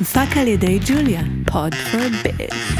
[0.00, 1.20] מופק על ידי ג'וליה,
[1.52, 2.76] Pod for Biz.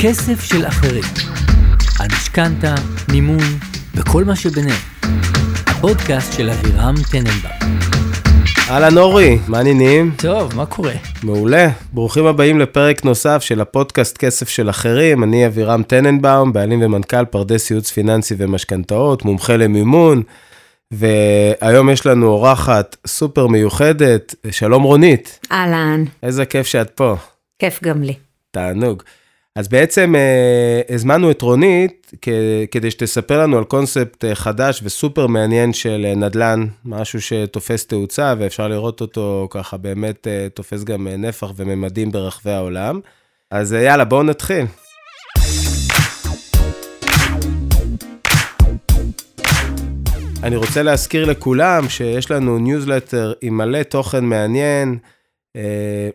[0.00, 1.04] כסף של אחרים.
[2.00, 2.74] על משכנתה,
[3.08, 3.58] מימון
[3.94, 4.80] וכל מה שביניהם.
[5.66, 8.01] הפודקאסט של אבירם טננבאום.
[8.72, 10.14] אהלן אורי, מה העניינים?
[10.18, 10.92] טוב, מה קורה?
[11.22, 11.68] מעולה.
[11.92, 15.24] ברוכים הבאים לפרק נוסף של הפודקאסט כסף של אחרים.
[15.24, 20.22] אני אבירם טננבאום, בעלים ומנכ"ל פרדס ייעוץ פיננסי ומשכנתאות, מומחה למימון.
[20.90, 25.38] והיום יש לנו אורחת סופר מיוחדת, שלום רונית.
[25.52, 27.16] אהלן, איזה כיף שאת פה.
[27.58, 28.14] כיף גם לי.
[28.50, 29.02] תענוג.
[29.56, 32.28] אז בעצם אה, הזמנו את רונית כ-
[32.70, 38.34] כדי שתספר לנו על קונספט אה, חדש וסופר מעניין של אה, נדל"ן, משהו שתופס תאוצה
[38.38, 43.00] ואפשר לראות אותו ככה באמת אה, תופס גם אה, נפח וממדים ברחבי העולם.
[43.50, 44.64] אז אה, יאללה, בואו נתחיל.
[50.42, 54.98] אני רוצה להזכיר לכולם שיש לנו ניוזלטר עם מלא תוכן מעניין,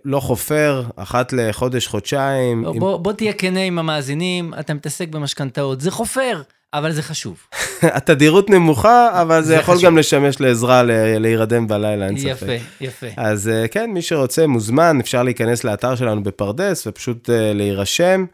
[0.06, 2.64] לא חופר, אחת לחודש, חודשיים.
[2.64, 6.42] בוא, עם- בוא, בוא תהיה כנה עם המאזינים, אתה מתעסק במשכנתאות, זה חופר,
[6.74, 7.38] אבל זה חשוב.
[7.98, 9.86] התדירות נמוכה, אבל זה זה יכול חשוב.
[9.86, 10.84] גם לשמש לעזרה
[11.20, 12.28] להירדם בלילה, אין ספק.
[12.32, 13.08] יפה, יפה.
[13.18, 18.26] אז אה, כן, מי שרוצה מוזמן, אפשר להיכנס לאתר שלנו בפרדס ופשוט אה, להירשם.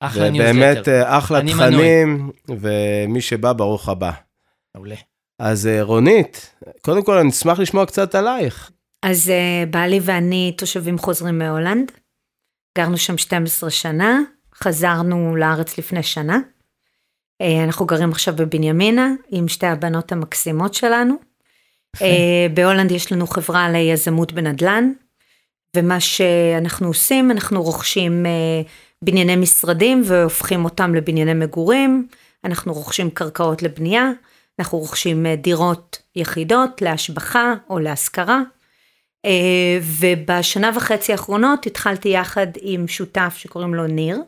[0.00, 1.02] אחלה ניוזלטר.
[1.02, 1.40] אה, אחלה.
[1.46, 4.10] תכנים, ומי שבא, ברוך הבא.
[4.74, 4.94] מעולה.
[5.38, 8.70] אז אה, רונית, קודם כל אני אשמח לשמוע קצת עלייך.
[9.02, 11.92] אז אה, בעלי ואני תושבים חוזרים מהולנד,
[12.78, 14.20] גרנו שם 12 שנה,
[14.54, 16.38] חזרנו לארץ לפני שנה.
[17.42, 21.14] אה, אנחנו גרים עכשיו בבנימינה עם שתי הבנות המקסימות שלנו.
[21.96, 22.00] אה,
[22.54, 24.92] בהולנד יש לנו חברה ליזמות בנדל"ן,
[25.76, 28.26] ומה שאנחנו עושים, אנחנו רוכשים
[29.02, 32.08] בנייני משרדים והופכים אותם לבנייני מגורים,
[32.44, 34.10] אנחנו רוכשים קרקעות לבנייה,
[34.58, 38.42] אנחנו רוכשים אה, דירות יחידות להשבחה או להשכרה.
[39.24, 44.22] אה, ובשנה וחצי האחרונות התחלתי יחד עם שותף שקוראים לו ניר,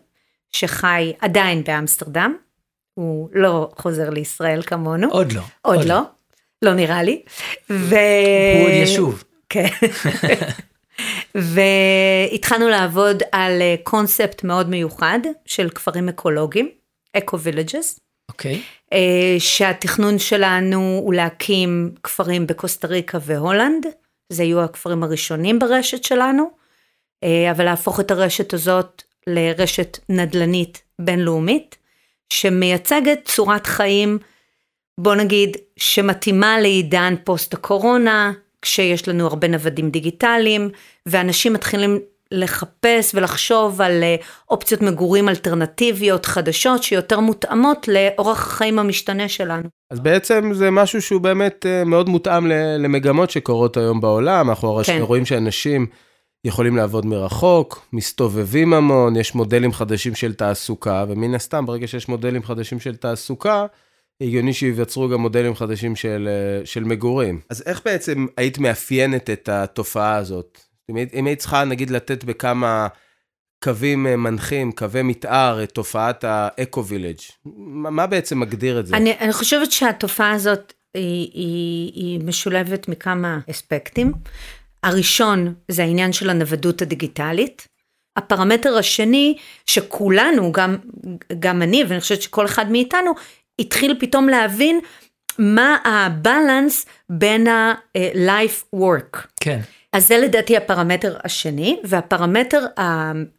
[0.53, 2.34] שחי עדיין באמסטרדם,
[2.95, 5.43] הוא לא חוזר לישראל כמונו, עוד לא.
[5.62, 6.00] עוד לא,
[6.62, 7.23] לא נראה לי.
[7.71, 7.95] ו...
[8.59, 9.25] הוא עוד ישוב.
[9.49, 9.69] כן.
[11.34, 16.69] והתחלנו לעבוד על אה, קונספט מאוד מיוחד של כפרים אקולוגיים,
[17.16, 18.00] eco-villages.
[18.29, 18.62] אוקיי.
[18.93, 23.87] אה, שהתכנון שלנו הוא להקים כפרים בקוסטה ריקה והולנד,
[24.31, 26.51] זה יהיו הכפרים הראשונים ברשת שלנו,
[27.25, 31.77] אה, אבל להפוך את הרשת הזאת לרשת נדל"נית בינלאומית,
[32.33, 34.19] שמייצגת צורת חיים,
[34.99, 38.33] בוא נגיד, שמתאימה לעידן פוסט הקורונה,
[38.63, 40.71] כשיש לנו הרבה נוודים דיגיטליים,
[41.07, 44.17] ואנשים מתחילים לחפש ולחשוב על אה,
[44.51, 49.69] אופציות מגורים אלטרנטיביות חדשות שיותר מותאמות לאורח החיים המשתנה שלנו.
[49.91, 54.51] אז בעצם זה משהו שהוא באמת אה, מאוד מותאם ל- למגמות שקורות היום בעולם.
[54.51, 55.01] אנחנו הרי כן.
[55.03, 55.87] רואים שאנשים
[56.45, 62.43] יכולים לעבוד מרחוק, מסתובבים המון, יש מודלים חדשים של תעסוקה, ומן הסתם, ברגע שיש מודלים
[62.43, 63.67] חדשים של תעסוקה,
[64.21, 67.41] הגיוני שייווצרו גם מודלים חדשים של, אה, של מגורים.
[67.51, 70.69] אז איך בעצם היית מאפיינת את התופעה הזאת?
[70.91, 72.89] אם היית, אם היית צריכה, נגיד, לתת בכמה
[73.65, 78.97] קווים אה, מנחים, קווי מתאר, את תופעת האקו-וילג', מה, מה בעצם מגדיר את זה?
[78.97, 84.12] אני, אני חושבת שהתופעה הזאת היא, היא, היא משולבת מכמה אספקטים.
[84.83, 87.67] הראשון זה העניין של הנוודות הדיגיטלית.
[88.17, 89.37] הפרמטר השני,
[89.67, 90.77] שכולנו, גם,
[91.39, 93.12] גם אני, ואני חושבת שכל אחד מאיתנו,
[93.59, 94.81] התחיל פתאום להבין
[95.39, 99.19] מה הבלנס בין ה-life work.
[99.41, 99.61] כן.
[99.93, 102.67] אז זה לדעתי הפרמטר השני, והפרמטר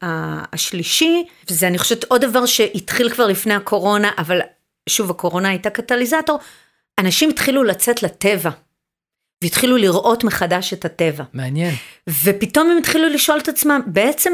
[0.02, 4.40] השלישי, וזה אני חושבת עוד דבר שהתחיל כבר לפני הקורונה, אבל
[4.90, 6.40] שוב, הקורונה הייתה קטליזטור,
[7.00, 8.50] אנשים התחילו לצאת לטבע,
[9.44, 11.24] והתחילו לראות מחדש את הטבע.
[11.34, 11.76] מעניין.
[12.24, 14.34] ופתאום הם התחילו לשאול את עצמם, בעצם,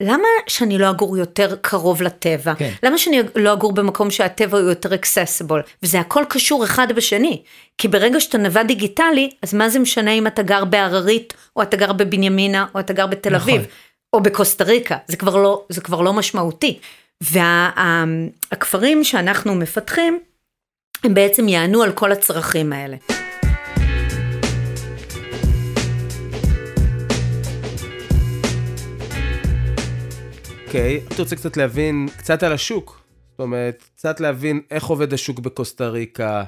[0.00, 2.54] למה שאני לא אגור יותר קרוב לטבע?
[2.54, 2.72] כן.
[2.82, 5.62] למה שאני לא אגור במקום שהטבע הוא יותר אקססיבול?
[5.82, 7.42] וזה הכל קשור אחד בשני.
[7.78, 11.76] כי ברגע שאתה נווד דיגיטלי, אז מה זה משנה אם אתה גר בהררית, או אתה
[11.76, 13.50] גר בבנימינה, או אתה גר בתל נכון.
[13.54, 13.66] אביב,
[14.12, 16.78] או בקוסטה ריקה, זה כבר לא, זה כבר לא משמעותי.
[17.20, 20.18] והכפרים שאנחנו מפתחים,
[21.04, 22.96] הם בעצם יענו על כל הצרכים האלה.
[30.70, 33.02] אוקיי, הייתי רוצה קצת להבין קצת על השוק.
[33.30, 36.44] זאת אומרת, קצת להבין איך עובד השוק בקוסטה ריקה,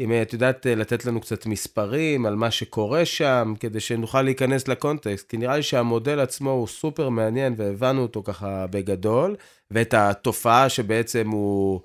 [0.00, 4.68] אם את יודעת אה, לתת לנו קצת מספרים על מה שקורה שם, כדי שנוכל להיכנס
[4.68, 9.36] לקונטקסט, כי נראה לי שהמודל עצמו הוא סופר מעניין והבנו אותו ככה בגדול,
[9.70, 11.80] ואת התופעה שבעצם הוא,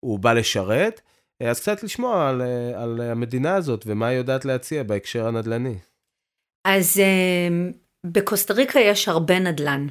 [0.00, 1.00] הוא בא לשרת.
[1.42, 5.74] אה, אז קצת לשמוע על, אה, על המדינה הזאת ומה היא יודעת להציע בהקשר הנדל"ני.
[6.64, 7.00] אז
[8.06, 9.86] בקוסטה ריקה יש הרבה נדל"ן.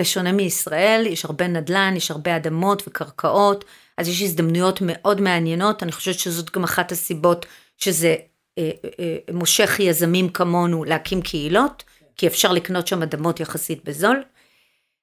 [0.00, 3.64] בשונה מישראל, יש הרבה נדל"ן, יש הרבה אדמות וקרקעות,
[3.98, 7.46] אז יש הזדמנויות מאוד מעניינות, אני חושבת שזאת גם אחת הסיבות
[7.78, 8.16] שזה
[8.58, 8.70] אה,
[9.00, 11.84] אה, מושך יזמים כמונו להקים קהילות,
[12.16, 14.22] כי אפשר לקנות שם אדמות יחסית בזול.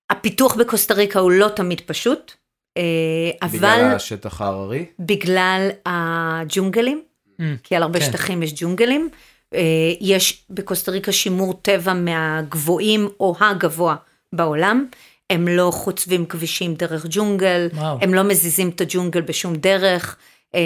[0.09, 2.33] הפיתוח בקוסטה ריקה הוא לא תמיד פשוט,
[2.77, 2.83] אה,
[3.41, 3.57] אבל...
[3.57, 4.85] בגלל השטח ההררי?
[4.99, 7.01] בגלל הג'ונגלים,
[7.39, 8.05] Mm, כי על הרבה כן.
[8.05, 9.09] שטחים יש ג'ונגלים.
[9.53, 9.61] אה,
[10.01, 13.95] יש בקוסטה ריקה שימור טבע מהגבוהים או הגבוה
[14.33, 14.85] בעולם.
[15.29, 17.97] הם לא חוצבים כבישים דרך ג'ונגל, וואו.
[18.01, 20.17] הם לא מזיזים את הג'ונגל בשום דרך.
[20.55, 20.61] אה,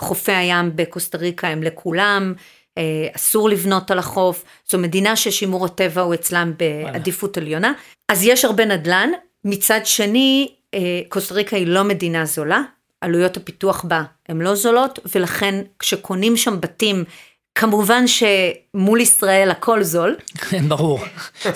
[0.00, 2.34] חופי הים בקוסטה ריקה הם לכולם,
[2.78, 4.44] אה, אסור לבנות על החוף.
[4.68, 7.72] זו מדינה ששימור הטבע הוא אצלם בעדיפות עליונה.
[8.08, 9.10] אז יש הרבה נדל"ן.
[9.44, 12.62] מצד שני, אה, קוסטה ריקה היא לא מדינה זולה,
[13.00, 17.04] עלויות הפיתוח בה הן לא זולות, ולכן כשקונים שם בתים,
[17.54, 21.00] כמובן שמול ישראל הכל זול, כן, ברור.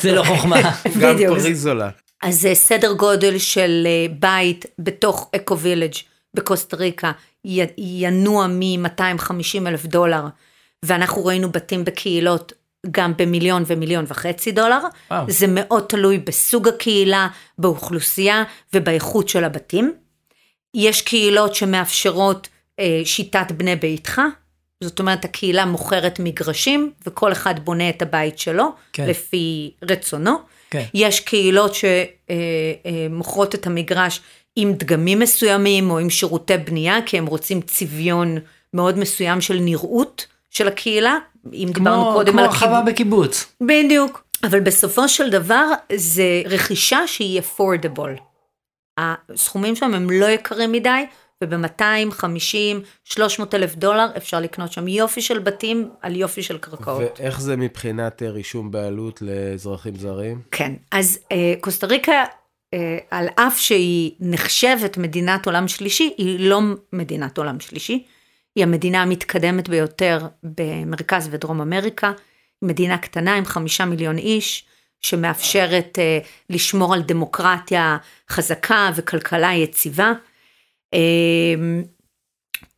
[0.00, 0.56] זה לא חוכמה.
[1.00, 1.16] גם.
[1.28, 1.90] פריז זולה.
[2.22, 5.92] אז זה סדר גודל של אה, בית בתוך אקו וילג'
[6.34, 7.12] בקוסטה ריקה
[7.78, 10.24] ינוע מ-250 אלף דולר,
[10.84, 12.52] ואנחנו ראינו בתים בקהילות
[12.90, 14.80] גם במיליון ומיליון וחצי דולר.
[15.10, 15.24] וואו.
[15.28, 17.28] זה מאוד תלוי בסוג הקהילה,
[17.58, 18.44] באוכלוסייה
[18.74, 19.94] ובאיכות של הבתים.
[20.74, 22.48] יש קהילות שמאפשרות
[22.80, 24.20] אה, שיטת בני ביתך,
[24.84, 29.06] זאת אומרת הקהילה מוכרת מגרשים וכל אחד בונה את הבית שלו כן.
[29.06, 30.36] לפי רצונו.
[30.70, 30.84] כן.
[30.94, 34.20] יש קהילות שמוכרות את המגרש
[34.56, 38.38] עם דגמים מסוימים או עם שירותי בנייה, כי הם רוצים צביון
[38.74, 41.16] מאוד מסוים של נראות של הקהילה.
[41.52, 42.88] אם דיברנו כמו קודם כמו על הרחבה הקיבוץ.
[42.88, 43.46] בקיבוץ.
[43.60, 44.24] בדיוק.
[44.44, 48.20] אבל בסופו של דבר זה רכישה שהיא affordable.
[48.98, 51.06] הסכומים שם הם לא יקרים מדי,
[51.44, 57.18] וב-200, 50, 300 אלף דולר אפשר לקנות שם יופי של בתים על יופי של קרקעות.
[57.20, 60.42] ואיך זה מבחינת אה, רישום בעלות לאזרחים זרים?
[60.50, 62.24] כן, אז אה, קוסטה ריקה,
[62.74, 66.60] אה, על אף שהיא נחשבת מדינת עולם שלישי, היא לא
[66.92, 68.04] מדינת עולם שלישי.
[68.56, 72.12] היא המדינה המתקדמת ביותר במרכז ודרום אמריקה.
[72.62, 74.64] מדינה קטנה עם חמישה מיליון איש,
[75.00, 76.18] שמאפשרת אה,
[76.50, 77.96] לשמור על דמוקרטיה
[78.30, 80.12] חזקה וכלכלה יציבה.
[80.94, 81.80] אה,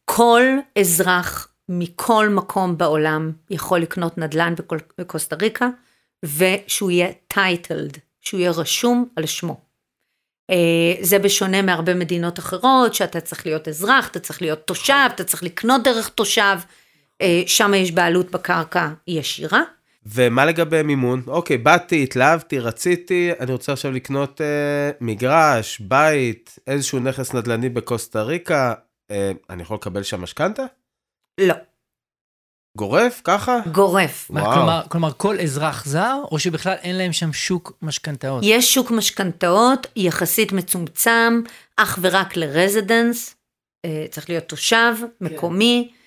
[0.05, 0.43] כל
[0.79, 4.55] אזרח מכל מקום בעולם יכול לקנות נדל"ן
[4.99, 5.69] בקוסטה ריקה,
[6.25, 9.61] ושהוא יהיה titled, שהוא יהיה רשום על שמו.
[10.51, 15.25] אה, זה בשונה מהרבה מדינות אחרות, שאתה צריך להיות אזרח, אתה צריך להיות תושב, אתה
[15.25, 16.57] צריך לקנות דרך תושב,
[17.21, 19.63] אה, שם יש בעלות בקרקע ישירה.
[20.07, 21.23] ומה לגבי מימון?
[21.27, 28.23] אוקיי, באתי, התלהבתי, רציתי, אני רוצה עכשיו לקנות אה, מגרש, בית, איזשהו נכס נדל"ני בקוסטה
[28.23, 28.75] ריקה,
[29.11, 30.63] אה, אני יכול לקבל שם משכנתה?
[31.41, 31.55] לא,
[32.77, 33.21] גורף?
[33.25, 33.59] ככה?
[33.73, 34.31] גורף.
[34.31, 34.55] מה, וואו.
[34.55, 38.43] כלומר, כלומר, כל אזרח זר, או שבכלל אין להם שם שוק משכנתאות?
[38.47, 41.43] יש שוק משכנתאות יחסית מצומצם,
[41.77, 43.37] אך ורק לרזידנס,
[43.85, 45.91] אה, צריך להיות תושב, מקומי.
[45.93, 46.00] אה,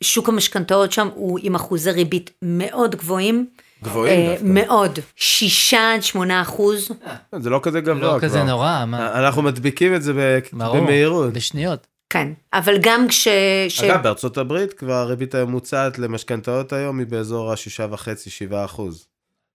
[0.00, 3.46] שוק המשכנתאות שם הוא עם אחוזי ריבית מאוד גבוהים,
[3.82, 4.44] גבוהים אה, דווקא.
[4.46, 6.88] מאוד, שישה עד שמונה אחוז.
[7.38, 8.18] זה לא כזה גבוה לא.
[8.20, 9.18] כזה נורא, מה?
[9.18, 11.32] אנחנו מדביקים את זה במהירות.
[11.32, 11.86] בשניות.
[12.10, 13.28] כן, אבל גם כש...
[13.68, 13.80] ש...
[13.80, 19.06] אגב, בארצות הברית כבר הריבית הממוצעת למשכנתאות היום היא באזור ה-6.5-7 אחוז.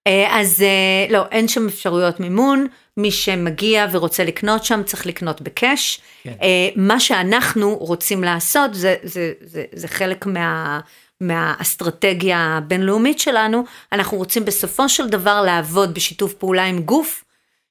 [0.07, 5.41] אה, אז אה, לא, אין שם אפשרויות מימון, מי שמגיע ורוצה לקנות שם צריך לקנות
[5.41, 6.01] בקאש.
[6.23, 6.33] כן.
[6.41, 10.79] אה, מה שאנחנו רוצים לעשות, זה, זה, זה, זה חלק מה,
[11.21, 17.23] מהאסטרטגיה הבינלאומית שלנו, אנחנו רוצים בסופו של דבר לעבוד בשיתוף פעולה עם גוף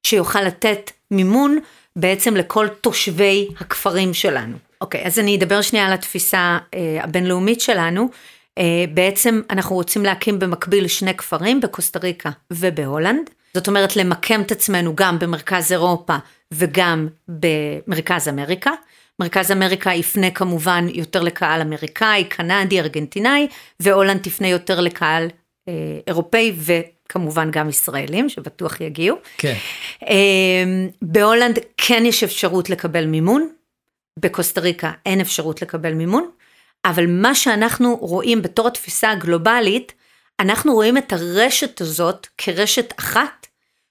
[0.03, 1.59] שיוכל לתת מימון
[1.97, 4.57] בעצם לכל תושבי הכפרים שלנו.
[4.81, 6.59] אוקיי, אז אני אדבר שנייה על התפיסה
[7.03, 8.09] הבינלאומית שלנו.
[8.59, 13.31] אה, בעצם אנחנו רוצים להקים במקביל שני כפרים, בקוסטה ריקה ובהולנד.
[13.55, 16.17] זאת אומרת, למקם את עצמנו גם במרכז אירופה
[16.53, 18.71] וגם במרכז אמריקה.
[19.21, 23.47] מרכז אמריקה יפנה כמובן יותר לקהל אמריקאי, קנדי, ארגנטינאי,
[23.81, 25.29] והולנד תפנה יותר לקהל
[25.69, 25.73] אה,
[26.07, 29.17] אירופאי וכמובן גם ישראלים, שבטוח יגיעו.
[29.39, 29.55] כן.
[30.09, 30.65] אה,
[31.03, 33.49] בהולנד כן יש אפשרות לקבל מימון,
[34.19, 36.31] בקוסטה ריקה אין אפשרות לקבל מימון,
[36.87, 39.93] אבל מה שאנחנו רואים בתור התפיסה הגלובלית,
[40.41, 43.47] אנחנו רואים את הרשת הזאת כרשת אחת,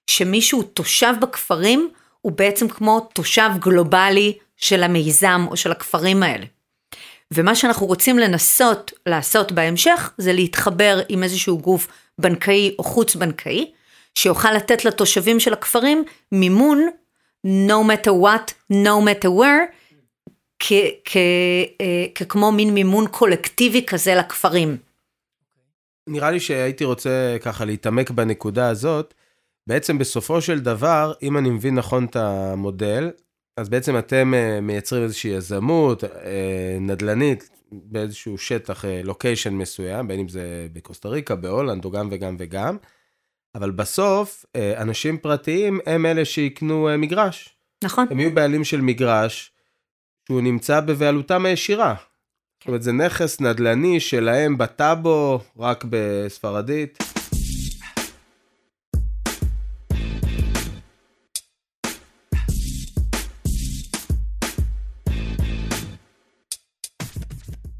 [0.09, 1.89] שמישהו תושב בכפרים,
[2.21, 6.45] הוא בעצם כמו תושב גלובלי של המיזם או של הכפרים האלה.
[7.33, 11.87] ומה שאנחנו רוצים לנסות לעשות בהמשך, זה להתחבר עם איזשהו גוף
[12.17, 13.71] בנקאי או חוץ בנקאי,
[14.15, 16.87] שיוכל לתת לתושבים של הכפרים מימון,
[17.45, 19.65] no matter what, no matter where,
[20.59, 21.17] כ- כ-
[21.81, 24.77] אה, ככמו מין מימון קולקטיבי כזה לכפרים.
[26.07, 29.13] נראה לי שהייתי רוצה ככה להתעמק בנקודה הזאת.
[29.67, 33.11] בעצם בסופו של דבר, אם אני מבין נכון את המודל,
[33.57, 40.27] אז בעצם אתם אה, מייצרים איזושהי יזמות אה, נדל"נית באיזשהו שטח, לוקיישן מסוים, בין אם
[40.27, 42.77] זה בקוסטה ריקה, בהולנד, או גם וגם וגם,
[43.55, 44.45] אבל בסוף,
[44.77, 47.55] אנשים פרטיים הם אלה שיקנו מגרש.
[47.83, 48.07] נכון?
[48.11, 49.54] הם יהיו בעלים של מגרש
[50.27, 51.95] שהוא נמצא בבעלותם הישירה.
[52.59, 56.97] זאת אומרת, זה נכס נדל"ני שלהם בטאבו, רק בספרדית.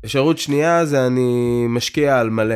[0.05, 2.55] אפשרות שנייה זה אני משקיע על מלא.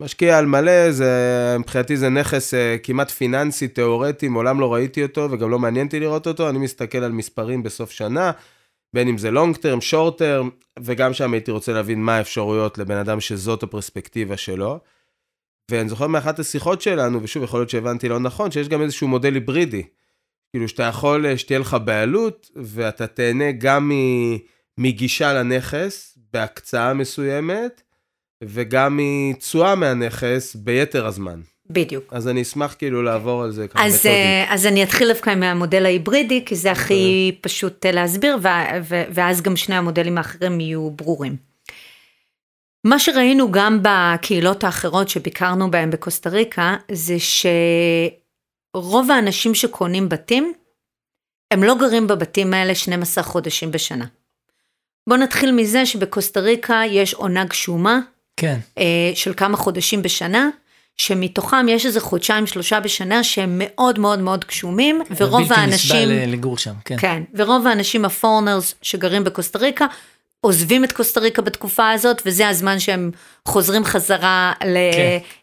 [0.00, 5.28] משקיע על מלא, זה, מבחינתי זה נכס uh, כמעט פיננסי, תיאורטי, מעולם לא ראיתי אותו
[5.30, 8.32] וגם לא מעניין אותי לראות אותו, אני מסתכל על מספרים בסוף שנה,
[8.94, 12.96] בין אם זה לונג טרם, שורט טרם, וגם שם הייתי רוצה להבין מה האפשרויות לבן
[12.96, 14.78] אדם שזאת הפרספקטיבה שלו.
[15.70, 19.34] ואני זוכר מאחת השיחות שלנו, ושוב, יכול להיות שהבנתי לא נכון, שיש גם איזשהו מודל
[19.34, 19.82] היברידי.
[20.52, 23.92] כאילו שאתה יכול, אה, שתהיה לך בעלות, ואתה תהנה גם
[24.78, 27.82] מגישה לנכס בהקצאה מסוימת,
[28.44, 31.40] וגם מתשואה מהנכס ביתר הזמן.
[31.70, 32.12] בדיוק.
[32.12, 34.06] אז אני אשמח כאילו לעבור על זה ככה אז.
[34.06, 38.48] אה, אז אני אתחיל דווקא מהמודל ההיברידי, כי זה הכי פשוט אה, להסביר, ו-
[38.84, 41.36] ו- ואז גם שני המודלים האחרים יהיו ברורים.
[42.84, 47.16] מה שראינו גם בקהילות האחרות שביקרנו בהן בקוסטה ריקה, זה
[48.74, 50.52] שרוב האנשים שקונים בתים,
[51.50, 54.04] הם לא גרים בבתים האלה 12 חודשים בשנה.
[55.08, 58.00] בואו נתחיל מזה שבקוסטה ריקה יש עונה גשומה
[58.36, 58.58] כן.
[58.78, 60.48] אה, של כמה חודשים בשנה,
[60.96, 66.12] שמתוכם יש איזה חודשיים שלושה בשנה שהם מאוד מאוד מאוד גשומים, ורוב בלתי האנשים, נסבל
[66.12, 66.96] אה, לגור שם, כן.
[66.98, 69.86] כן, ורוב האנשים הפורנרס שגרים בקוסטה ריקה,
[70.40, 73.10] עוזבים את קוסטה ריקה בתקופה הזאת, וזה הזמן שהם
[73.48, 74.52] חוזרים חזרה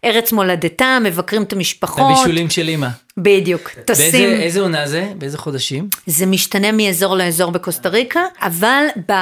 [0.04, 2.04] לארץ מולדתם, מבקרים את המשפחות.
[2.06, 2.88] הבישולים של אימא.
[3.18, 4.30] בדיוק, באיזה טסים.
[4.30, 5.14] איזה עונה זה?
[5.18, 5.90] באיזה חודשים?
[6.06, 9.14] זה משתנה מאזור לאזור בקוסטה ריקה, אבל ב,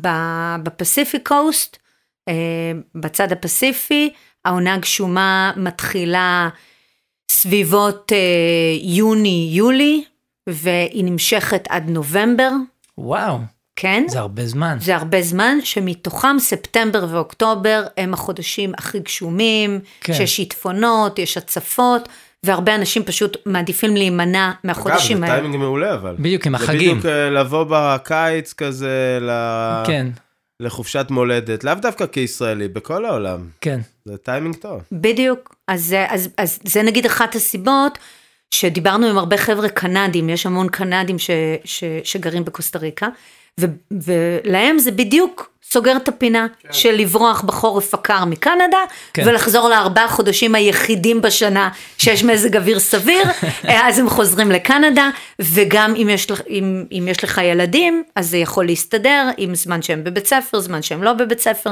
[0.00, 0.08] ב,
[0.62, 1.76] בפסיפיק קוסט,
[2.28, 2.34] אה,
[2.94, 4.10] בצד הפסיפי,
[4.48, 6.48] העונה הגשומה מתחילה
[7.30, 8.18] סביבות אה,
[8.82, 10.04] יוני-יולי,
[10.48, 12.50] והיא נמשכת עד נובמבר,
[12.98, 13.38] וואו,
[13.76, 14.04] כן?
[14.08, 14.76] זה הרבה זמן.
[14.80, 20.12] זה הרבה זמן, שמתוכם ספטמבר ואוקטובר הם החודשים הכי גשומים, כן.
[20.12, 22.08] שיש שיטפונות, יש הצפות,
[22.42, 25.42] והרבה אנשים פשוט מעדיפים להימנע מהחודשים אגב, זה האלה.
[25.42, 26.16] טיימינג מעולה אבל.
[26.18, 26.98] בדיוק, עם זה החגים.
[26.98, 29.30] בדיוק אה, לבוא בקיץ כזה ל...
[29.86, 30.06] כן,
[30.60, 33.48] לחופשת מולדת, לאו דווקא כישראלי, בכל העולם.
[33.60, 33.80] כן.
[34.04, 34.82] זה טיימינג טוב.
[34.92, 35.54] בדיוק.
[35.68, 37.98] אז, אז, אז זה נגיד אחת הסיבות
[38.50, 41.30] שדיברנו עם הרבה חבר'ה קנדים, יש המון קנדים ש,
[41.64, 43.08] ש, שגרים בקוסטה ריקה,
[43.58, 46.72] ו, ולהם זה בדיוק סוגר את הפינה כן.
[46.72, 48.78] של לברוח בחורף הקר מקנדה,
[49.14, 49.22] כן.
[49.26, 53.22] ולחזור לארבעה חודשים היחידים בשנה שיש מזג אוויר סביר,
[53.84, 58.66] אז הם חוזרים לקנדה, וגם אם יש, אם, אם יש לך ילדים, אז זה יכול
[58.66, 61.70] להסתדר עם זמן שהם בבית ספר, זמן שהם לא בבית ספר.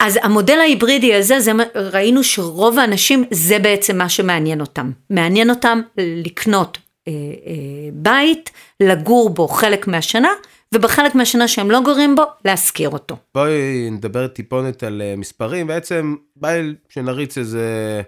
[0.00, 4.90] אז המודל ההיברידי הזה, זה, ראינו שרוב האנשים, זה בעצם מה שמעניין אותם.
[5.10, 7.52] מעניין אותם לקנות אה, אה,
[7.92, 10.28] בית, לגור בו חלק מהשנה,
[10.74, 13.16] ובחלק מהשנה שהם לא גרים בו, להשכיר אותו.
[13.34, 18.02] בואי נדבר טיפונת על אה, מספרים, בעצם בא לי שנריץ איזה,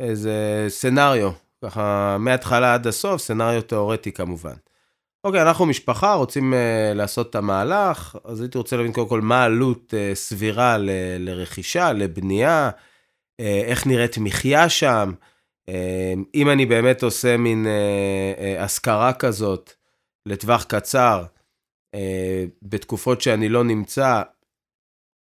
[0.00, 1.30] איזה סצנריו,
[1.64, 4.54] ככה מההתחלה עד הסוף, סצנריו תיאורטי כמובן.
[5.24, 9.42] אוקיי, אנחנו משפחה, רוצים uh, לעשות את המהלך, אז הייתי רוצה להבין קודם כל מה
[9.42, 15.12] העלות uh, סבירה ל, לרכישה, לבנייה, uh, איך נראית מחיה שם,
[15.66, 15.72] uh,
[16.34, 19.72] אם אני באמת עושה מין uh, uh, השכרה כזאת
[20.26, 21.24] לטווח קצר,
[22.62, 24.22] בתקופות שאני לא נמצא,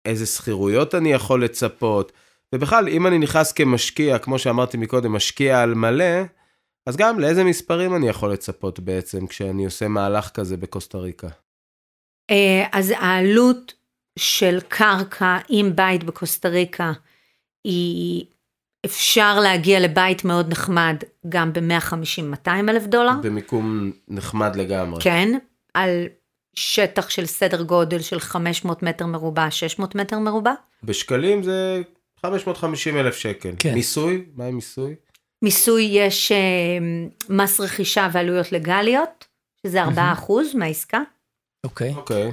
[0.04, 2.12] איזה שכירויות אני יכול לצפות,
[2.54, 6.23] ובכלל, אם אני נכנס כמשקיע, כמו שאמרתי מקודם, משקיע על מלא,
[6.87, 11.28] אז גם לאיזה מספרים אני יכול לצפות בעצם כשאני עושה מהלך כזה בקוסטה ריקה?
[12.30, 13.75] אה, אז העלות
[14.18, 16.92] של קרקע עם בית בקוסטה ריקה,
[17.64, 18.25] היא
[18.87, 20.96] אפשר להגיע לבית מאוד נחמד
[21.28, 23.12] גם ב-150-200 אלף דולר.
[23.23, 25.02] במיקום נחמד לגמרי.
[25.02, 25.38] כן,
[25.75, 26.06] על
[26.56, 30.52] שטח של סדר גודל של 500 מטר מרובע, 600 מטר מרובע.
[30.82, 31.82] בשקלים זה
[32.23, 33.50] 550 אלף שקל.
[33.58, 33.75] כן.
[33.75, 34.25] מיסוי?
[34.34, 34.94] מה עם מיסוי?
[35.42, 36.38] מיסוי יש אה,
[37.28, 39.26] מס רכישה ועלויות לגליות,
[39.66, 41.00] שזה 4 אחוז מהעסקה.
[41.64, 41.94] אוקיי.
[41.94, 42.32] אוקיי.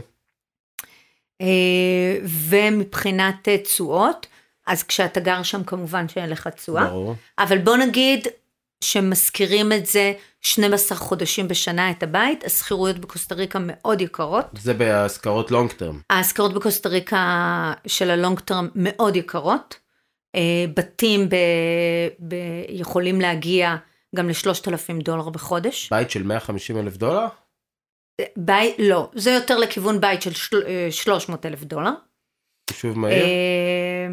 [1.41, 4.27] אה, ומבחינת אה, תשואות,
[4.67, 6.85] אז כשאתה גר שם כמובן שאין לך תשואה.
[6.85, 7.15] ברור.
[7.39, 8.27] אבל בוא נגיד,
[8.83, 14.45] שמשכירים את זה 12 חודשים בשנה את הבית, השכירויות בקוסטה ריקה מאוד יקרות.
[14.53, 15.99] זה בהשכרות לונג טרם.
[16.09, 19.79] ההשכרות בקוסטה ריקה של הלונג טרם מאוד יקרות.
[20.35, 21.35] אה, בתים ב,
[22.27, 22.35] ב,
[22.69, 23.75] יכולים להגיע
[24.15, 25.89] גם ל-3,000 דולר בחודש.
[25.89, 27.25] בית של 150 אלף דולר?
[28.37, 30.61] בית, לא, זה יותר לכיוון בית של של,
[30.91, 31.91] 300 אלף דולר.
[32.69, 33.23] חישוב מהיר?
[33.23, 33.29] אה,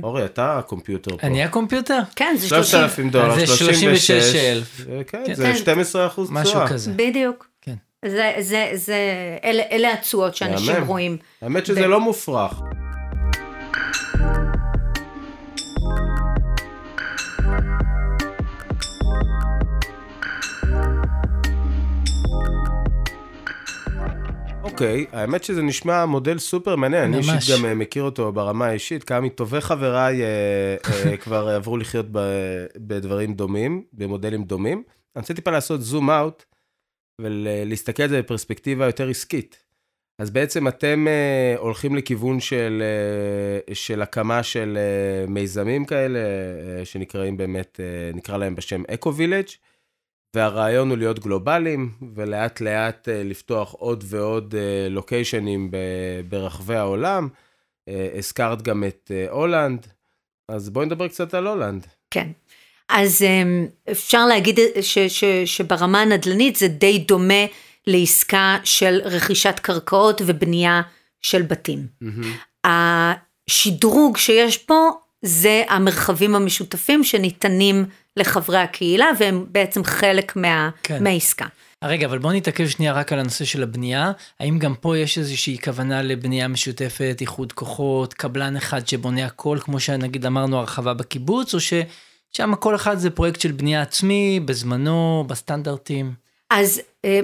[0.02, 1.26] אורי, אתה הקומפיוטר פה.
[1.26, 1.98] אני הקומפיוטר?
[2.16, 2.64] כן, זה 30.
[2.80, 4.86] 3,000 דולר, אז זה 36,000.
[4.92, 5.34] אה, כן, כן.
[5.34, 5.56] זה כן.
[5.56, 6.42] 12 אחוז תשואה.
[6.42, 6.92] משהו כזה.
[6.96, 7.48] בדיוק.
[7.62, 7.74] כן.
[8.04, 8.96] זה, זה, זה,
[9.44, 10.84] אלה, אלה התשואות שאנשים.
[10.86, 11.16] רואים.
[11.42, 12.60] האמת שזה ב- לא מופרך.
[24.72, 27.18] אוקיי, האמת שזה נשמע מודל סופר מעניין, אני.
[27.18, 30.76] אישית גם אה, מכיר אותו ברמה האישית, כמה מטובי חבריי אה,
[31.10, 32.06] אה, כבר עברו לחיות
[32.76, 34.82] בדברים דומים, במודלים דומים.
[35.16, 36.44] אני רוצה טיפה לעשות זום אאוט
[37.20, 39.64] ולהסתכל על זה בפרספקטיבה יותר עסקית.
[40.18, 42.82] אז בעצם אתם uh, הולכים לכיוון של,
[43.70, 44.78] uh, של הקמה של
[45.26, 49.46] uh, מיזמים כאלה, uh, שנקראים באמת, uh, נקרא להם בשם אקו-וילג',
[50.36, 55.70] והרעיון הוא להיות גלובליים, ולאט לאט uh, לפתוח עוד ועוד uh, לוקיישנים
[56.28, 57.28] ברחבי העולם.
[57.90, 59.86] Uh, הזכרת גם את הולנד,
[60.48, 61.86] אז בואי נדבר קצת על הולנד.
[62.10, 62.28] כן.
[62.88, 67.44] אז אמ, אפשר להגיד ש, ש, שברמה הנדל"נית זה די דומה
[67.86, 70.82] לעסקה של רכישת קרקעות ובנייה
[71.22, 71.86] של בתים.
[72.64, 74.90] השדרוג שיש פה
[75.22, 77.84] זה המרחבים המשותפים שניתנים
[78.18, 81.04] לחברי הקהילה והם בעצם חלק מה, כן.
[81.04, 81.46] מהעסקה.
[81.84, 84.12] רגע, אבל בוא נתעכב שנייה רק על הנושא של הבנייה.
[84.40, 89.80] האם גם פה יש איזושהי כוונה לבנייה משותפת, איחוד כוחות, קבלן אחד שבונה הכל, כמו
[89.80, 96.12] שנגיד אמרנו, הרחבה בקיבוץ, או ששם כל אחד זה פרויקט של בנייה עצמי, בזמנו, בסטנדרטים?
[96.50, 97.20] אז אה,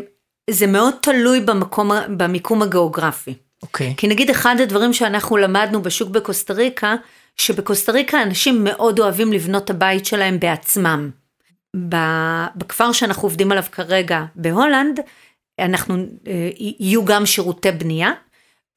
[0.50, 3.34] זה מאוד תלוי במקום, במיקום הגיאוגרפי.
[3.62, 3.94] אוקיי.
[3.96, 6.94] כי נגיד אחד הדברים שאנחנו למדנו בשוק בקוסטה ריקה,
[7.36, 11.10] שבקוסטה ריקה אנשים מאוד אוהבים לבנות את הבית שלהם בעצמם.
[12.56, 15.00] בכפר שאנחנו עובדים עליו כרגע בהולנד,
[15.58, 15.94] אנחנו,
[16.26, 18.10] אה, יהיו גם שירותי בנייה.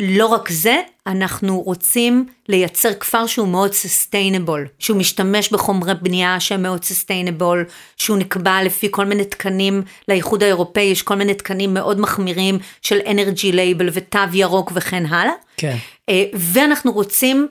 [0.01, 6.63] לא רק זה, אנחנו רוצים לייצר כפר שהוא מאוד sustainable, שהוא משתמש בחומרי בנייה שהם
[6.63, 7.65] מאוד sustainable,
[7.97, 12.99] שהוא נקבע לפי כל מיני תקנים, לאיחוד האירופאי יש כל מיני תקנים מאוד מחמירים של
[13.11, 15.33] energy label ותו ירוק וכן הלאה.
[15.57, 15.77] כן.
[16.09, 17.47] אה, ואנחנו רוצים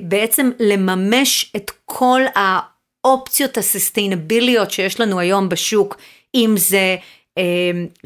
[0.00, 5.96] בעצם לממש את כל האופציות הסוסטיינביליות שיש לנו היום בשוק,
[6.34, 6.96] אם זה
[7.38, 7.42] אה,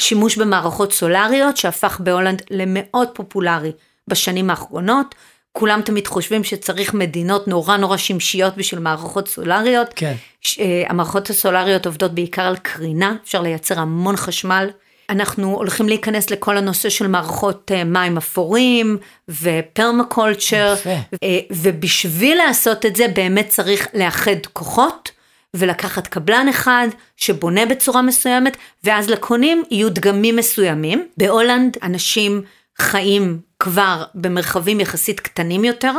[0.00, 3.72] שימוש במערכות סולריות, שהפך בהולנד למאוד פופולרי
[4.08, 5.14] בשנים האחרונות.
[5.52, 9.88] כולם תמיד חושבים שצריך מדינות נורא נורא שמשיות בשביל מערכות סולריות.
[9.96, 10.14] כן.
[10.58, 14.70] אה, המערכות הסולריות עובדות בעיקר על קרינה, אפשר לייצר המון חשמל.
[15.10, 18.96] אנחנו הולכים להיכנס לכל הנושא של מערכות אה, מים אפורים
[19.28, 20.74] ופרמקולצ'ר.
[21.22, 25.10] אה, ובשביל לעשות את זה באמת צריך לאחד כוחות
[25.54, 31.08] ולקחת קבלן אחד שבונה בצורה מסוימת, ואז לקונים יהיו דגמים מסוימים.
[31.16, 32.42] בהולנד אנשים
[32.78, 35.92] חיים כבר במרחבים יחסית קטנים יותר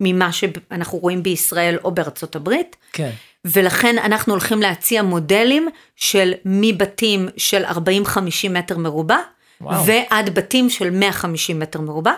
[0.00, 2.76] ממה שאנחנו רואים בישראל או בארצות הברית.
[2.92, 3.10] כן.
[3.44, 7.68] ולכן אנחנו הולכים להציע מודלים של מבתים של 40-50
[8.50, 9.18] מטר מרובע,
[9.60, 9.86] וואו.
[9.86, 12.12] ועד בתים של 150 מטר מרובע,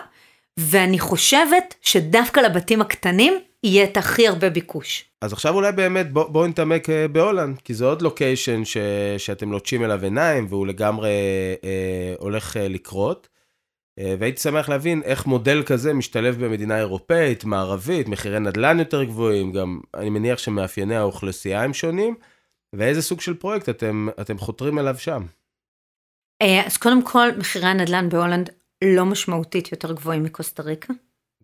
[0.57, 5.05] ואני חושבת שדווקא לבתים הקטנים יהיה את הכי הרבה ביקוש.
[5.21, 8.77] אז עכשיו אולי באמת בוא, בואו נתעמק אה, בהולנד, כי זה עוד לוקיישן ש,
[9.17, 11.09] שאתם לוטשים אליו עיניים, והוא לגמרי
[11.63, 13.27] אה, הולך אה, לקרות.
[13.99, 19.51] אה, והייתי שמח להבין איך מודל כזה משתלב במדינה אירופאית, מערבית, מחירי נדל"ן יותר גבוהים,
[19.51, 22.15] גם אני מניח שמאפייני האוכלוסייה הם שונים,
[22.73, 25.23] ואיזה סוג של פרויקט אתם, אתם חותרים אליו שם.
[26.41, 28.49] אה, אז קודם כל, מחירי הנדל"ן בהולנד
[28.83, 30.93] לא משמעותית יותר גבוהים מקוסטה ריקה.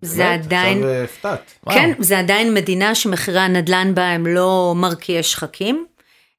[0.01, 0.33] זה?
[0.33, 0.77] עדיין...
[0.77, 1.53] עכשיו אה, הפתעת.
[1.69, 5.85] כן, זה עדיין מדינה שמחירי הנדל"ן בה הם לא מרקיעי שחקים.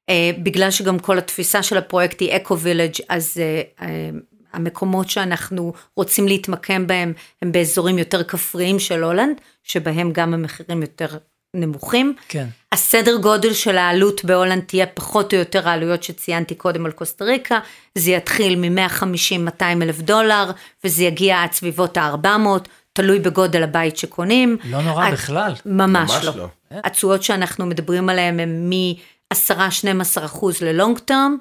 [0.09, 4.09] אה, בגלל שגם כל התפיסה של הפרויקט היא eco-village, אז אה, אה,
[4.53, 11.07] המקומות שאנחנו רוצים להתמקם בהם הם באזורים יותר כפריים של הולנד, שבהם גם המחירים יותר
[11.53, 12.15] נמוכים.
[12.27, 12.47] כן.
[12.71, 17.59] הסדר גודל של העלות בהולנד תהיה פחות או יותר העלויות שציינתי קודם על קוסטה ריקה,
[17.97, 20.51] זה יתחיל מ-150-200 אלף דולר,
[20.83, 22.27] וזה יגיע עד סביבות ה-400,
[22.93, 24.57] תלוי בגודל הבית שקונים.
[24.63, 25.53] לא נורא את- בכלל.
[25.65, 26.37] ממש, ממש לא.
[26.37, 26.47] לא.
[26.83, 31.37] התשואות שאנחנו מדברים עליהן הן מ-10-12 אחוז ל long term,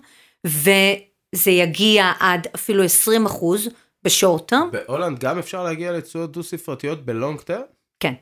[1.34, 3.68] וזה יגיע עד אפילו 20 אחוז
[4.04, 7.62] ב short term, בהולנד גם אפשר להגיע לתשואות דו-ספרתיות ב long term?
[8.00, 8.14] כן.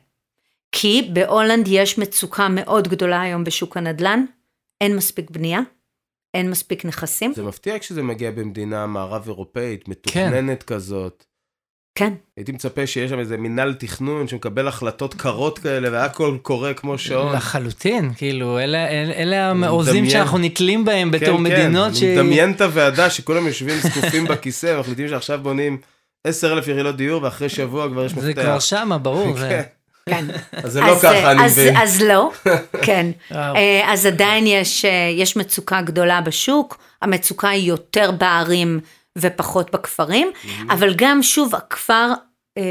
[0.71, 4.25] כי בהולנד יש מצוקה מאוד גדולה היום בשוק הנדל"ן,
[4.81, 5.59] אין מספיק בנייה,
[6.33, 7.33] אין מספיק נכסים.
[7.33, 11.25] זה מפתיע כשזה מגיע במדינה מערב אירופאית, מתוכננת כזאת.
[11.95, 16.97] כן, הייתי מצפה שיש שם איזה מינהל תכנון שמקבל החלטות קרות כאלה, והכל קורה כמו
[16.97, 17.35] שעון.
[17.35, 20.11] לחלוטין, כאילו, אלה, אלה, אלה המעוזים מדמיין.
[20.11, 22.03] שאנחנו נתלים בהם בתור כן, מדינות כן, ש...
[22.03, 25.77] אני מדמיין את הוועדה שכולם יושבים זקופים בכיסא, ומחליטים שעכשיו בונים
[26.27, 28.25] 10,000 יחידות דיור, ואחרי שבוע כבר יש מפתח.
[28.25, 29.37] זה כבר שמה, ברור.
[29.39, 29.49] זה...
[29.49, 29.61] כן.
[30.09, 30.25] כן.
[30.51, 31.77] אז זה לא ככה, אני אז, מבין.
[31.77, 32.31] אז לא,
[32.85, 33.11] כן.
[33.31, 38.79] אה, אז עדיין יש, אה, יש מצוקה גדולה בשוק, המצוקה היא יותר בערים
[39.17, 40.31] ופחות בכפרים,
[40.69, 42.11] אבל גם שוב, הכפר
[42.57, 42.63] אה,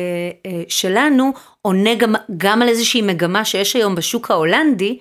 [0.46, 4.98] אה, שלנו עונה גם, גם על איזושהי מגמה שיש היום בשוק ההולנדי,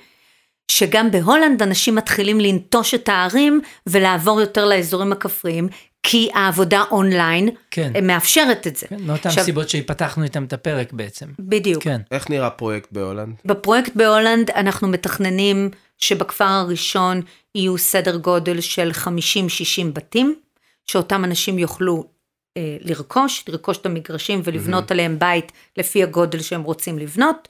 [0.71, 5.67] שגם בהולנד אנשים מתחילים לנטוש את הערים ולעבור יותר לאזורים הכפריים,
[6.03, 7.91] כי העבודה אונליין כן.
[7.95, 8.87] אה, מאפשרת את זה.
[8.87, 11.25] כן, מאותן עכשיו- סיבות שפתחנו איתם את הפרק בעצם.
[11.39, 11.83] בדיוק.
[11.83, 12.01] כן.
[12.11, 13.35] איך נראה פרויקט בהולנד?
[13.45, 17.21] בפרויקט בהולנד אנחנו מתכננים שבכפר הראשון
[17.55, 19.07] יהיו סדר גודל של 50-60
[19.93, 20.35] בתים,
[20.87, 22.03] שאותם אנשים יוכלו
[22.57, 27.47] אה, לרכוש, לרכוש את המגרשים ולבנות עליהם בית לפי הגודל שהם רוצים לבנות.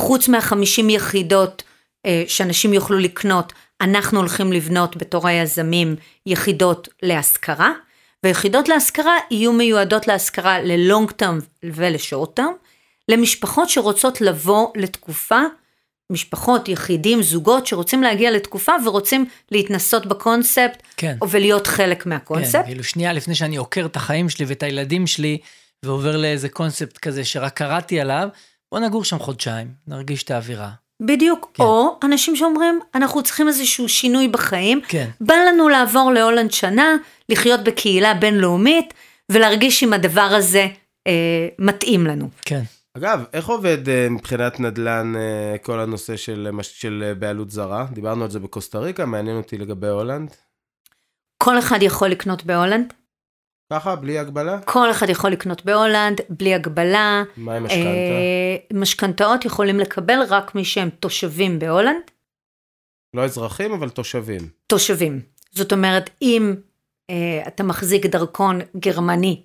[0.00, 1.62] חוץ מה-50 יחידות
[2.06, 7.72] אה, שאנשים יוכלו לקנות, אנחנו הולכים לבנות בתור היזמים יחידות להשכרה,
[8.24, 12.52] ויחידות להשכרה יהיו מיועדות להשכרה ל-long term ול-short term,
[13.08, 15.40] למשפחות שרוצות לבוא לתקופה,
[16.10, 21.16] משפחות, יחידים, זוגות שרוצים להגיע לתקופה ורוצים להתנסות בקונספט, כן.
[21.30, 22.64] ולהיות חלק כן, מהקונספט.
[22.64, 25.38] כאילו שנייה לפני שאני עוקר את החיים שלי ואת הילדים שלי,
[25.84, 28.28] ועובר לאיזה קונספט כזה שרק קראתי עליו,
[28.72, 30.70] בוא נגור שם חודשיים, נרגיש את האווירה.
[31.02, 31.50] בדיוק.
[31.54, 31.62] כן.
[31.62, 35.08] או אנשים שאומרים, אנחנו צריכים איזשהו שינוי בחיים, כן.
[35.20, 36.96] בא לנו לעבור להולנד שנה,
[37.28, 38.94] לחיות בקהילה בינלאומית,
[39.28, 40.66] ולהרגיש אם הדבר הזה
[41.06, 42.28] אה, מתאים לנו.
[42.44, 42.62] כן.
[42.96, 47.86] אגב, איך עובד אה, מבחינת נדל"ן אה, כל הנושא של, אה, של בעלות זרה?
[47.92, 50.34] דיברנו על זה בקוסטה ריקה, מעניין אותי לגבי הולנד.
[51.38, 52.92] כל אחד יכול לקנות בהולנד,
[53.72, 54.60] ככה, בלי הגבלה?
[54.62, 57.22] כל אחד יכול לקנות בהולנד, בלי הגבלה.
[57.36, 57.88] מה עם משכנתה?
[57.88, 62.02] אה, משכנתאות יכולים לקבל רק מי שהם תושבים בהולנד,
[63.14, 64.48] לא אזרחים, אבל תושבים.
[64.66, 65.20] תושבים.
[65.52, 66.54] זאת אומרת, אם
[67.10, 69.42] אה, אתה מחזיק דרכון גרמני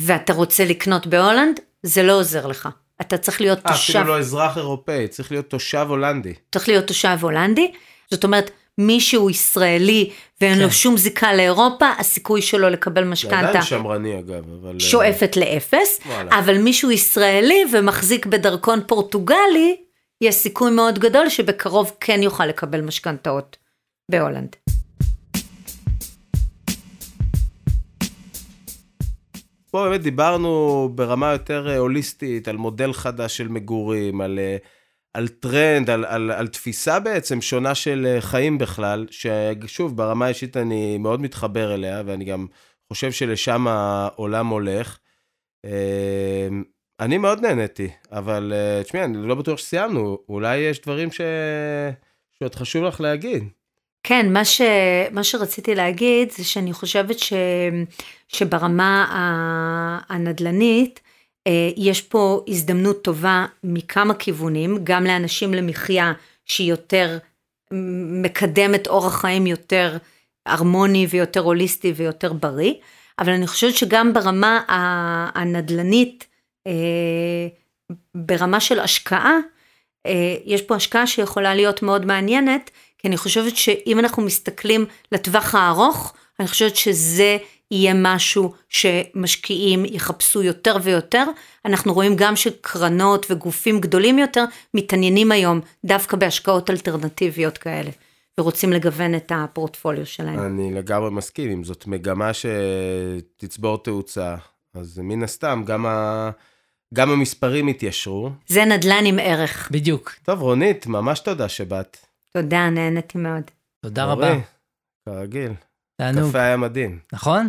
[0.00, 2.68] ואתה רוצה לקנות בהולנד, זה לא עוזר לך.
[3.00, 6.34] אתה צריך להיות אה, תושב, אפילו לא אזרח אירופאי, צריך להיות תושב הולנדי.
[6.52, 7.72] צריך להיות תושב הולנדי.
[8.10, 10.60] זאת אומרת, מי שהוא ישראלי ואין כן.
[10.60, 14.74] לו שום זיקה לאירופה, הסיכוי שלו לקבל זה משכנתה עדיין שמרני אגב, אבל...
[14.74, 16.38] אה, שואפת לאפס, וואלה.
[16.38, 19.76] אבל מישהו ישראלי ומחזיק בדרכון פורטוגלי,
[20.20, 23.56] יש סיכוי מאוד גדול שבקרוב כן יוכל לקבל משכנתאות
[24.10, 24.56] בהולנד.
[29.74, 34.56] פה באמת דיברנו ברמה יותר אה, הוליסטית על מודל חדש של מגורים, על, אה,
[35.14, 40.56] על טרנד, על, על, על תפיסה בעצם שונה של אה, חיים בכלל, ששוב, ברמה האישית
[40.56, 42.46] אני מאוד מתחבר אליה, ואני גם
[42.88, 44.98] חושב שלשם העולם הולך.
[45.64, 46.48] אה,
[47.00, 48.52] אני מאוד נהניתי, אבל
[48.84, 51.20] תשמעי, אני לא בטוח שסיימנו, אולי יש דברים ש...
[52.30, 53.44] שעוד חשוב לך להגיד.
[54.06, 54.60] כן, מה, ש,
[55.12, 57.32] מה שרציתי להגיד זה שאני חושבת ש,
[58.28, 59.06] שברמה
[60.08, 61.00] הנדל"נית,
[61.46, 66.12] אה, יש פה הזדמנות טובה מכמה כיוונים, גם לאנשים למחיה
[66.46, 67.18] שהיא יותר
[68.22, 69.96] מקדמת אורח חיים יותר
[70.46, 72.74] הרמוני ויותר הוליסטי ויותר בריא,
[73.18, 74.60] אבל אני חושבת שגם ברמה
[75.34, 76.26] הנדל"נית,
[76.66, 76.72] אה,
[78.14, 79.38] ברמה של השקעה,
[80.06, 82.70] אה, יש פה השקעה שיכולה להיות מאוד מעניינת,
[83.04, 87.36] כי אני חושבת שאם אנחנו מסתכלים לטווח הארוך, אני חושבת שזה
[87.70, 91.24] יהיה משהו שמשקיעים יחפשו יותר ויותר.
[91.64, 97.90] אנחנו רואים גם שקרנות וגופים גדולים יותר מתעניינים היום דווקא בהשקעות אלטרנטיביות כאלה,
[98.40, 100.46] ורוצים לגוון את הפורטפוליו שלהם.
[100.46, 104.36] אני לגמרי מסכים, אם זאת מגמה שתצבור תאוצה,
[104.74, 106.30] אז מן הסתם גם, ה...
[106.94, 108.30] גם המספרים יתיישרו.
[108.46, 109.68] זה נדל"ן עם ערך.
[109.70, 110.14] בדיוק.
[110.22, 112.13] טוב, רונית, ממש תודה שבאת.
[112.36, 113.42] תודה, נהניתי מאוד.
[113.84, 114.38] תודה אורי, רבה.
[115.08, 115.52] כרגיל.
[116.00, 116.28] תענוג.
[116.28, 117.48] קפה היה מדהים, נכון?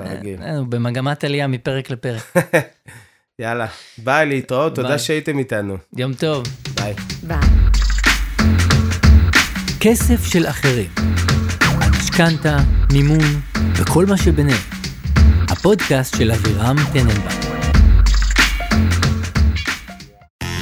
[0.00, 0.42] כרגיל.
[0.42, 2.34] אה, הוא במגמת עלייה מפרק לפרק.
[3.42, 3.66] יאללה,
[3.98, 4.98] ביי, להתראות, תודה.
[4.98, 5.76] שהייתם איתנו.
[5.96, 6.44] יום טוב.
[6.74, 6.94] ביי.
[7.22, 7.38] ביי.
[9.80, 10.90] כסף של אחרים.
[11.90, 12.56] משכנתה,
[12.92, 13.40] מימון
[13.76, 14.62] וכל מה שביניהם.
[15.50, 17.46] הפודקאסט של אבירם טננבאום.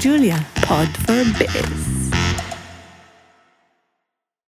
[0.03, 2.04] Julia, Pod for Biz.